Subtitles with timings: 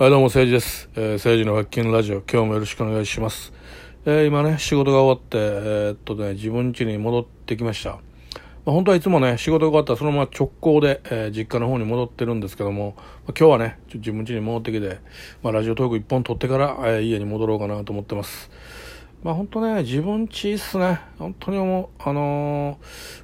[0.00, 0.88] はい、どうも、政治です。
[0.94, 3.52] えー、政治の発見ラジオ、今日もよろしくお願いします。
[4.06, 7.90] えー今ね、仕事が終わって、えーっとね、自分家に戻ってきました。
[7.90, 7.98] ま
[8.66, 13.04] あ、本当はいつもね、仕事が終わったらそのまま直行で、えー実家の方に戻ってるんですけども、まあ
[13.36, 15.00] 今日はね、自分家に戻ってきて、
[15.42, 18.52] まあ、ラジオトーク一本撮ってから、えー家に戻ろうかなと思ってます。
[19.24, 21.00] まあ本当ね、自分家いいっすね。
[21.18, 22.02] 本当に思う。
[22.08, 22.78] あの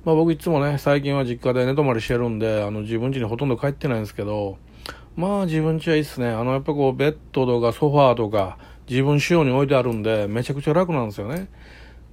[0.04, 4.59] まあ僕いつもね、最近は実家で寝泊まりしてるんで、あの自分家にほとんど帰ってないんですけど、
[5.16, 6.28] まあ自分家はいいっすね。
[6.28, 8.58] あのやっぱこうベッドとかソファーとか
[8.89, 11.48] 自分仕様に置いてあるんで、めちゃくちゃ楽なんですよね。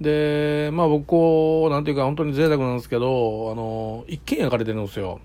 [0.00, 5.20] で、まあ僕こう、なんていうか本当に贅沢なんですけど、あの、一軒家借りてるんですよ。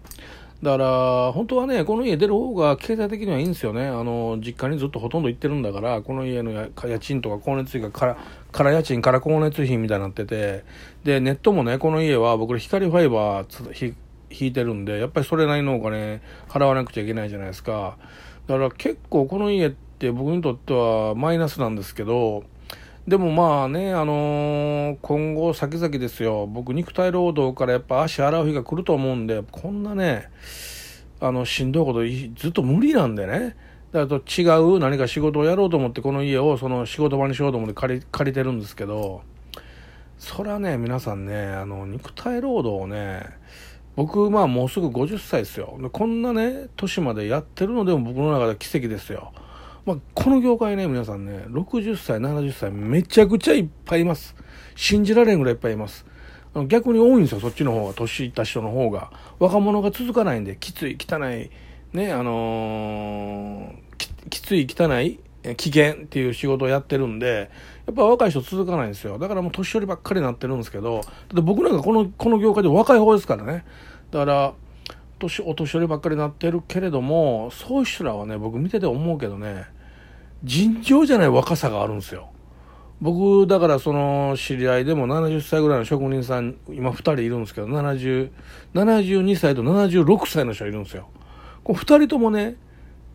[0.64, 3.86] だから、本当はね、この家出る方が経済的にはいいんですよね。
[3.88, 8.18] あの、実家にずっとほとんど行ってるんだから、この家の家賃とか光熱費がか
[8.64, 10.64] ら、家賃から光熱費みたいになってて、
[11.04, 13.94] で、ネットもね、この家は僕光ファイバー
[14.30, 17.98] 引いてるんで、やっぱりそれなりのお金払わなくちゃいけないじゃないですか。
[18.48, 22.44] だから結構この家って僕にとってはマイナスなんですけど、
[23.08, 30.30] でもまあね、あのー今後先々ですよ、僕肉体労働からやっぱ足洗う日が来ると思うんで、こんなね、
[31.22, 32.00] あの、しんどいこと
[32.40, 33.56] ずっと無理なんでね。
[33.94, 39.22] だと違う何か仕事をやろうと思ってこの家をその仕事場にしようと思って借り借りてるんですけど、
[40.18, 43.24] それはね、皆さんね、あの、肉体労働をね、
[43.98, 45.76] 僕、まあもうすぐ50歳ですよ。
[45.92, 49.34] こんなね、年までやってるのでも僕の中では奇跡ですよ。
[49.88, 54.36] まあ、この業界ね、皆さんね、60歳、70歳、めちゃくちゃいっぱいいます。
[54.76, 56.06] 信じられんぐらいいっぱいいます。
[56.54, 59.12] あの逆に多いんですよ、そっちの方が、年いった人の方が。
[59.40, 61.50] 若者が続かないんで、きつい、汚い、
[61.98, 67.50] ね、あのーききつい、汚い、え危険っていう仕事をやってるんで、
[67.88, 69.18] やっぱ若い人続かないんですよ。
[69.18, 73.66] だからもう年寄りばっかりになってるんですけど、だって僕なんかこの、この業界で若い方ですからね。
[74.12, 74.54] だから、
[75.20, 79.66] 年、お年寄りばっかりになってるけれども、そういう人らはね、僕見てて思うけどね、
[80.44, 82.30] 尋常じゃない若さがあるんですよ。
[83.00, 88.32] 僕、だからその知り合いでも70歳ぐらいの職人さん、今2人いるんですけど、70、
[88.74, 91.08] 72歳と76歳の人いるんですよ。
[91.64, 92.58] この2人ともね、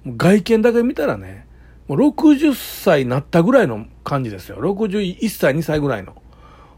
[0.07, 1.47] 外見だけ見たらね、
[1.89, 4.59] もう60歳なったぐらいの感じですよ。
[4.59, 6.15] 61歳、2歳ぐらいの。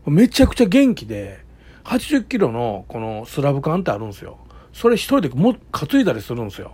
[0.06, 1.44] めちゃくちゃ元気で、
[1.84, 4.38] 80キロのこのスラブ缶ってあるんですよ。
[4.72, 6.72] それ一人でも担いだりするんですよ。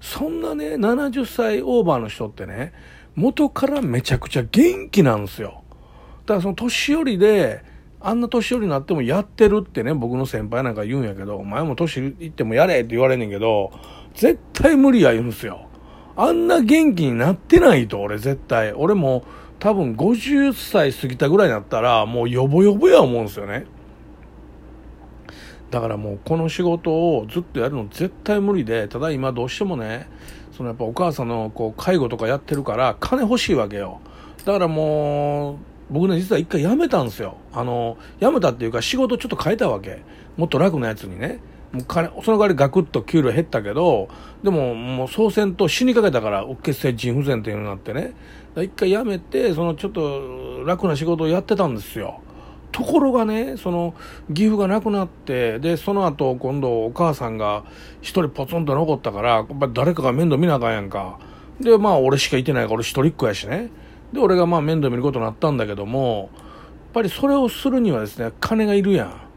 [0.00, 2.72] そんなね、70歳オーバーの人ってね、
[3.14, 5.62] 元からめちゃくちゃ元気なんですよ。
[6.26, 7.64] だからその年寄りで、
[8.00, 13.72] あんな年寄りになってもやってるってね、僕の先輩なんか言うんやけど、お前も年いってもやれって言われんねんけど、
[14.14, 15.67] 絶対無理や言うんですよ。
[16.20, 18.72] あんな元気になってないと、俺絶対。
[18.72, 19.22] 俺も
[19.60, 23.66] 多分50歳過ぎたぐらいになったら、もうヨボヨボや思うんですよね。
[25.70, 30.08] だからもうこの仕事をずっとやるの絶対無理で、ただ今どうしてもね、
[30.50, 34.00] そのやっぱお母さんのこう介護とかやってるから金欲しいわけよ。
[34.44, 35.56] だからもう、
[35.90, 37.36] 僕ね実は一回辞めたんですよ。
[37.52, 40.02] あの、辞めたっていうか仕事ちょっと変えたわけ。
[40.36, 41.38] もっと楽なやつにね。
[41.72, 44.08] もう金、その代わりガクッと給料減ったけど、
[44.42, 48.14] でももう総選と死にかけたから、うっ血性腎不全っていうのになってね。
[48.56, 52.20] 一回辞めて、そのちょっと楽な仕事をやってたんですよ。
[52.72, 53.94] ところがね、その、
[54.32, 57.64] 岐阜がなくなって、で、その後、今度、お母さんが
[58.02, 61.18] 一人ポツンと残ったから、やっぱ誰かが面倒見なあかんやんか。
[61.60, 63.70] で、まあ、俺しかいてないから、俺一人っ子やしね。
[64.12, 69.27] で、俺がまあ、面倒見ることになったんだけども、やっぱりそれをするにはですね、金がいるやん。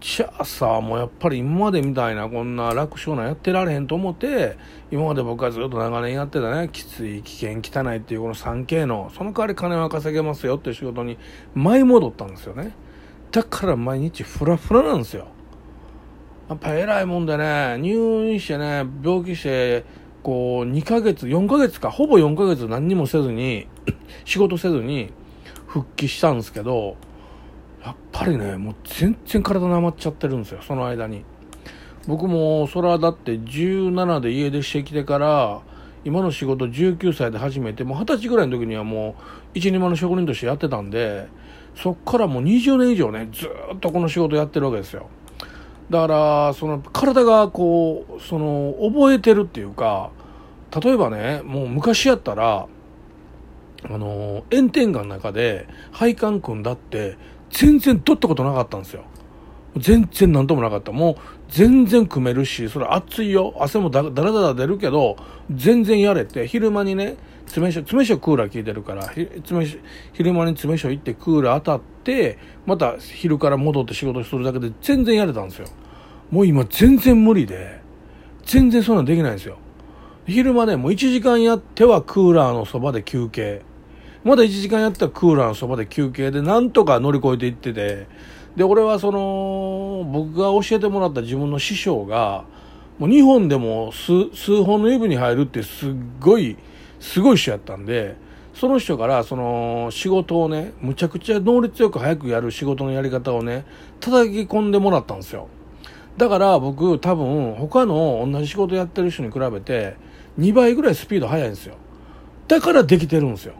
[0.00, 4.56] じゃあさ、もうやっぱり今までみたいなこんな楽勝なやってられへんと思って、
[4.90, 11.18] 今まで僕はずっと長年やってたね、きつい、危険、汚いっていうこの 3K の、その代わり金は稼げますよっていう仕事に
[11.54, 12.74] 舞い戻ったんですよね。
[13.30, 15.26] だから毎日フラフラなんですよ。
[16.48, 19.84] やっぱ偉いもんでね、入院してね、病気して、
[20.22, 23.68] こう、2ヶ月、4ヶ月か、ほぼ4ヶ月何にもせずに、
[24.24, 25.12] 仕事せずに
[25.66, 26.96] 復帰したんですけど、
[27.84, 31.24] やっぱりね、もう全然体なまっちゃってるんですよ、その間に。
[32.06, 35.60] 僕も、それはだって17で家出してきてから、
[36.04, 39.22] 今の仕事19歳で始めて、もう20歳ぐらいの時にはもう、
[39.54, 41.28] 一人前の職人としてやってたんで、
[41.74, 45.08] そっからもう20年以上ね、ずっとこの仕事やってるわけですよ。
[45.90, 50.10] だから、その、体がこう、その、覚えてるっていうか、
[50.82, 52.66] 例えばね、もう昔やったら、
[53.84, 57.16] あの、炎天下の中で配管組んだって、
[57.50, 59.04] 全然取ったことなかったんですよ。
[59.76, 60.90] 全然なんともなかった。
[60.90, 61.16] もう
[61.48, 63.54] 全然組めるし、それ暑いよ。
[63.60, 65.16] 汗もだだらだら出るけど、
[65.50, 67.16] 全然やれて、昼間にね、
[67.46, 69.66] 詰め所、詰め所クーラー効いてるから、詰め
[70.12, 75.68] 昼間に詰め所行ってクーラー当たって、また昼から戻って仕事するだけで全然やれたんですよ。
[76.30, 77.80] もう今全然無理で、
[78.44, 79.58] 全然そんなんできないんですよ。
[80.26, 83.62] 昼間ね、もう1時間やってはクーラーのそばで休憩。
[84.22, 88.06] まだ1時間やってたらクーラーのそばで休憩で、なんとか乗り越えていってて、
[88.54, 92.44] で、俺はその、僕が教えてもらった自分の師匠が、
[92.98, 96.58] もう日本でも数数本の指に入るってすっごい、
[96.98, 98.16] すごい人やったんで、
[98.52, 103.64] その人からその仕事をね、むちゃくちゃ能率よく早くやる仕事のやり方をね、
[104.00, 105.48] 叩き込んでもらったんですよ。
[106.18, 109.96] だから僕多分他の同じ仕事やってる人に比べて
[110.38, 111.76] 2倍ぐらいスピード速いんですよ。
[112.48, 113.54] だからできてるんですよ。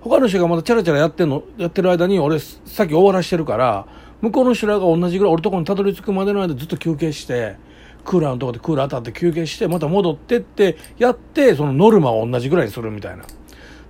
[0.00, 3.86] 他の人がまだチャラチャラやってんの、やってる間に俺さっき終わらしてるから、
[4.20, 7.56] 向こうの人らが同じぐらい俺とこにたどり着くまでの間ずっと休憩して、
[8.04, 13.22] クーラーのとこでクーラー当たって休憩して、また戻ってってやって、そのノルマを同じぐらいにするみたいな。
[13.22, 13.32] だか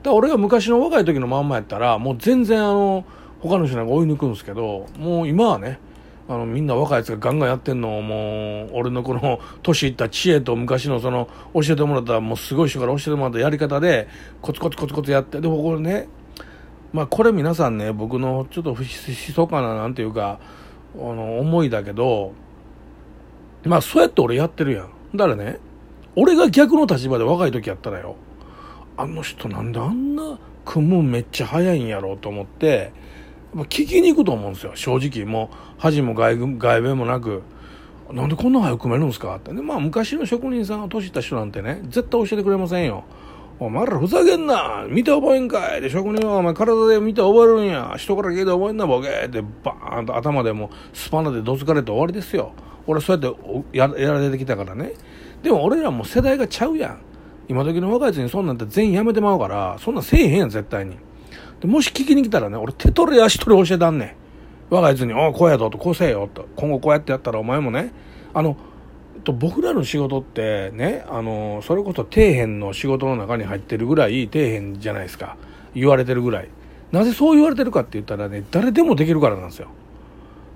[0.02, 3.04] ら俺が昔の若い時のまんまやったら、もう全然あの、
[3.40, 5.78] 他の人なんか追い抜くんですけど、もう今はね、
[6.28, 14.08] あの、みんな若いやつがガンガンやってんの、もう、俺のこの、年いった知恵と昔のその、教えてもらった、もうすごい人から教えてもらったやり方で、
[14.42, 16.08] コツコツコツコツやって、でもこれね、
[16.92, 20.38] まあこれ皆さんね、僕のちょっと不密かななんていうか、
[20.94, 22.32] あの、思いだけど、
[23.64, 25.16] まあそうやって俺やってるやん。
[25.16, 25.58] だからね、
[26.14, 28.16] 俺が逆の立場で若い時やったらよ、
[28.96, 32.92] あの人なんであんな組むめっちゃ早いんやろうと思って、
[33.55, 35.25] 聞きに行くと思うんですよ、正直。
[35.25, 37.43] もう、恥も外外弁もなく、
[38.12, 39.37] なんでこんな早く組めるんですか？
[39.37, 39.53] って。
[39.53, 43.05] で、まあ昔の職人さんが年いった人なんてね、絶対教えてくれませんよ。
[43.61, 52.53] お前らふざけんな見て覚えんかいで、職人はお前体で見て覚えるんや人から聞いて覚えんなボケってバーンと頭でもスパナでどつかれて終わりですよ。
[52.87, 54.93] 俺そうやってややられてきたからね。
[55.43, 57.00] でも俺らも世代がちゃうやん。
[57.49, 60.97] 今時の若いやつにそんなんって全員やめてまうから、そんなんせえへんやん、絶対に。
[61.60, 64.16] で、もし聞きに来たらね、俺手取り足取り教えたんね
[64.70, 64.75] ん。
[64.75, 66.46] 若いやつに、おこうやぞと、こうせえよと。
[66.56, 67.93] 今後こうやってやったらお前もね、
[68.34, 68.56] あの、
[69.25, 75.37] と僕らの仕事ってね、あの、それこそ底辺の仕事の中に入ってるぐらい底辺じゃないですか。
[75.75, 76.49] 言われてるぐらい。
[76.93, 79.69] なぜそう言われてるかって言ったらね、誰でもできるからなんですよ。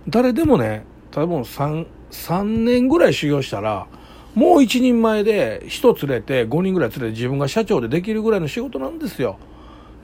[0.08, 3.86] 誰でもね、多分3、3年ぐらい修行したら、
[4.34, 9.38] もう一人前で人連れて5人ぐらい連れて自分が社長でできるぐらいの仕事なんですよ。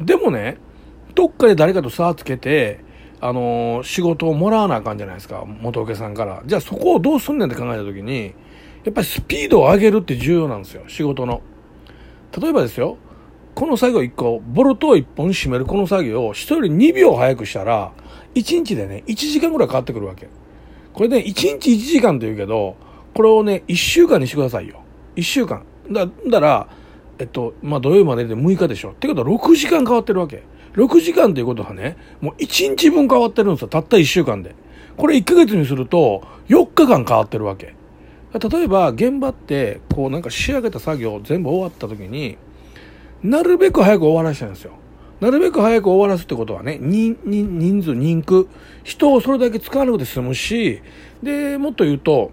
[0.00, 0.58] でもね、
[1.18, 2.78] どっかで誰かと差つけて、
[3.20, 6.44] あのー、仕事をもらわなあかんじゃないですか、元請けさんから。
[6.46, 8.34] じゃあそこをどうすんねんって考えたときに、
[8.84, 11.42] やっぱりスピードを上げるって重要なんですよ、仕事の。
[12.40, 12.98] 例えばですよ、
[13.56, 17.90] この作業1個、ボルトを1本締めるこの作業を人より2秒早くしたら、
[18.36, 20.28] 1日でね、1時間ぐらい変わってくるわけ。
[20.92, 22.76] これね、1日1時間って言うけど、
[23.12, 24.82] これをね、1週間にしてくださいよ。
[25.16, 25.64] 1週間。
[25.90, 26.68] だだから、
[27.18, 28.90] えっと、まあ、土曜日までで6日でしょ。
[28.90, 30.44] ってことは6時間変わってるわけ。
[30.74, 33.68] 6時間ということはね、もう1日分変わってるんですよ。
[33.68, 34.54] たった1週間で。
[34.96, 37.74] これ1ヶ月にすると、4日間変わってるわけ。
[38.32, 42.36] 例えば、現場って、こうなんか仕上げた作業全部終わった時に、
[43.22, 44.72] なるべく早く終わらせたんですよ。
[45.20, 48.48] なるべく早く終わらすってことはね、人、人数、人区、
[48.84, 50.80] 人をそれだけ使わなくて済むし、
[51.22, 52.30] で、もっと言うと、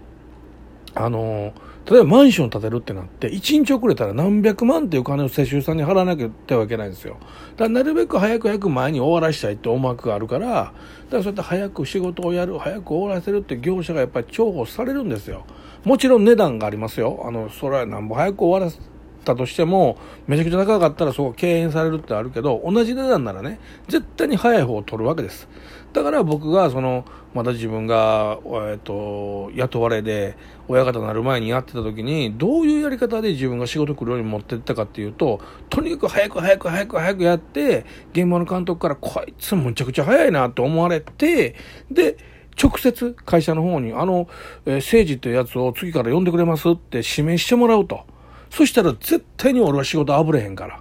[0.94, 1.52] あの、
[1.88, 6.30] 例えばマンション建てるってなって、1日遅れたら何百万っていう金を世襲さんに払わなきゃい
[6.66, 7.16] けないんですよ。
[7.20, 10.72] だからなるべく早く早く前に終わらしたいって思惑があるから、だか
[11.10, 15.44] らそうやって早く仕事をやる、早く終わらせるって業者がやっぱり重宝されるんですよ。
[15.84, 17.22] もちろん値段がありますよ。
[17.24, 18.80] あの、それはなんぼ早く終わらせ
[19.26, 25.48] たとしても、めちゃくちゃ高かったらそこ敬遠されるってあるけど、同じ値段ならね、絶対に早い方を取るわけです。
[25.92, 28.38] だから僕が、その、まだ自分が、
[28.70, 30.36] えっと、雇われで、
[30.68, 41.56] 親方になる前にやってた時に、どういうやり方で自分が仕事来るように持ってったかっていうと、とにかく早く早く早く早くやって、現場の監督から、こいつむちゃくちゃ早いなと思われて、
[41.90, 42.16] で、
[42.62, 44.28] 直接会社の方に、あの、
[44.64, 48.04] えー、政治ってやつを次から呼んでくれますって指名してもらうと。
[48.50, 50.76] そしたら絶対に俺は仕事あぶれへんから。
[50.76, 50.80] っ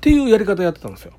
[0.00, 1.12] ていうやり方やってたんですよ。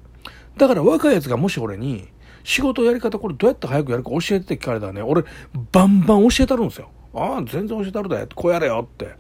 [0.58, 2.08] だから若いやつがもし俺に、
[2.44, 5.24] 仕事やり方これどうやって早くやるか教えてって聞かれたらね、俺
[5.72, 6.90] バンバン教えたるんですよ。
[7.14, 8.28] ああ、全然教えたるで。
[8.36, 9.16] こうやれよって。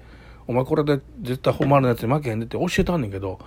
[0.47, 3.39] お前これで絶対本丸のやつに負けへんでって教えたんねんけど、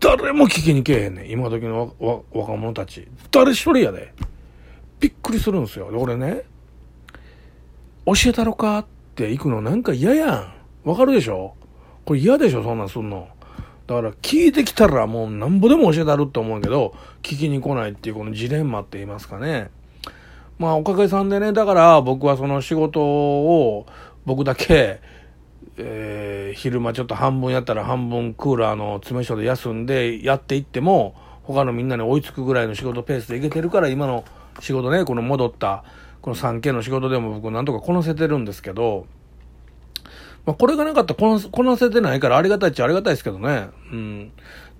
[0.00, 1.30] 誰も聞きに来えへんねん。
[1.30, 1.94] 今時の
[2.32, 3.06] 若者たち。
[3.30, 4.14] 誰一人やで。
[4.98, 5.90] びっくりするんですよ。
[5.92, 6.44] 俺ね、
[8.06, 10.88] 教えたろかって行くのなんか嫌やん。
[10.88, 11.54] わかるでしょ？
[12.04, 13.28] これ嫌でしょそんなんすんの。
[13.86, 19.70] だから聞いてきたらもうなんぼでも教えたるって思うけど、聞きに来ないっていうこのジレンマって言いますかね。
[20.58, 23.86] まあおかげさんでね、だから僕はその仕事を
[24.26, 25.00] 僕だけ、
[25.76, 34.24] えー、昼間ちょっと半分やったら半分クーラーの詰め所で休んでやっていっても、他のみんなに追いつくぐらいの仕事ペースでいけてるから今の
[34.60, 35.82] 仕事ね、この戻った
[36.22, 39.06] この 3K の仕事でも僕なんとかこなせてるんですけど、
[40.50, 43.68] まあ、これがなかったらこなこなせてないからありがたいっちゃありがたいですけどね。
[43.92, 44.32] うん。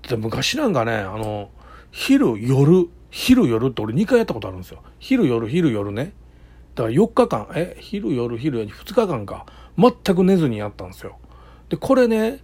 [0.09, 1.51] で昔なんかね、あの、
[1.93, 4.83] 昼、夜、昼、夜って俺2回やったことあるんですよ。
[4.99, 6.13] 昼、夜、昼、夜ね。
[6.75, 9.47] だから4日間、え、昼、夜、昼、夜2日間か。
[9.79, 11.19] 全く寝ずにやったんですよ。
[11.69, 12.41] で、これね、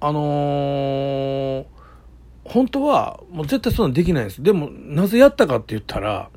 [0.00, 1.64] あのー、
[2.44, 4.42] 本当は、もう絶対そんなんできないんです。
[4.42, 6.28] でも、なぜやったかって言ったら、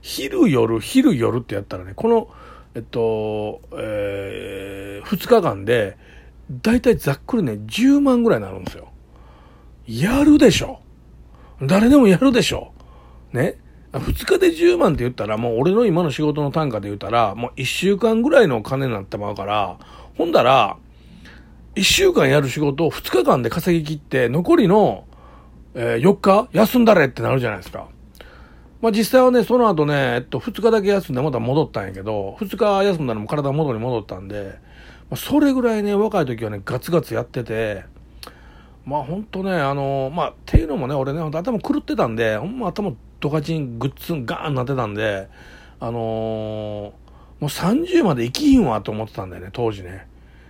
[0.00, 2.28] 昼、夜、昼、夜ってやったらね、この、
[2.76, 5.96] えっと、えー、2日間で、
[6.50, 8.88] だいたいざっくりね、10万ぐらいになるんですよ。
[9.86, 10.80] やるでしょ。
[11.62, 12.74] 誰でもやるでしょ。
[13.32, 13.56] ね。
[13.92, 19.78] 2日で10万って言ったら、もう俺の今の仕事の単価で言ったら、もう1週間ぐらいの金になってまうから、
[20.18, 20.76] ほんだら、
[21.76, 25.06] 1週間やる仕事を2日間で稼ぎ切って、残りの、
[25.72, 27.88] えー、4日休んだれってなるじゃないですか。
[28.80, 34.58] まあ実際はね、その後ね、えっと、2日だけ休んでまた戻ったんやけど、2日休んだらもう体元に戻ったんで、
[35.08, 37.84] まあ、それぐらいね、若い時はね、ガツガツやってて、
[38.84, 45.28] まあほんとね、あの、まあ、っていうのもね、俺ね、頭狂ってたんで、ほんま頭ドカチングッツンガーンなってたんで、
[45.80, 46.92] あのー、も
[47.42, 50.06] う30まで生きひんわと思ってたんだよね、当時ね。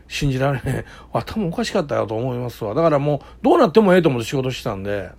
[0.09, 0.85] 信じられねえ。
[1.13, 2.75] 頭おかしかったよと思いますわ。
[2.75, 5.11] だからもう、どうなってもええと思って仕事してたんで、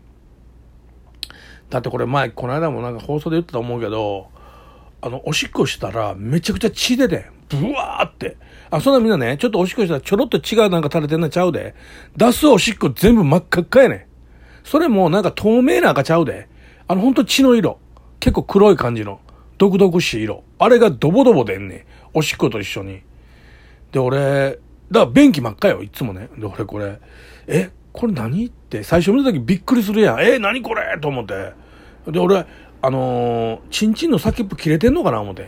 [1.69, 4.29] だってこれ前、この間もなんか放送で言ったと思うけど、
[5.01, 8.38] あの、おしっこしたらめちゃくちゃ血出て、ブワーって。
[8.69, 11.75] あ、そんなみんなね、ちょっとおしっこしたらちょろっと血がなんか垂れてんのちゃうで。
[12.15, 14.05] 出すおしっこ全部真っ赤っかやねん
[14.63, 16.50] それもなんか透明な赤ちゃうで。
[16.88, 17.79] あの、ほんと血の色。
[18.19, 19.19] 結構黒い感じの。
[19.57, 20.43] 毒々しい色。
[20.59, 23.01] あれがドボドボ出んねんおしっこと一緒に。
[23.91, 24.59] で、俺、
[24.91, 26.29] だから便器真っ赤よ、いつもね。
[26.38, 27.00] で、俺これ、
[27.47, 30.22] え、これ何って、最初見た時びっくりするやん。
[30.22, 31.00] え、何これ？
[31.01, 31.54] と思って。
[32.08, 32.46] で、俺、
[32.80, 35.48] あのー、チンチンの先っぽ切れてんのかな思って。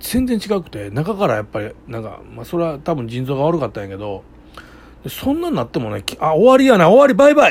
[0.00, 4.24] 全然違くて、中からやっぱり、なんか、まあ、それは多分腎臓が悪かったんやけど、
[5.08, 7.48] そんなになってもね、あ、終わりやな、終わり、バイバイ